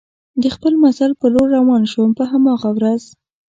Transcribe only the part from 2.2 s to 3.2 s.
هماغه ورځ.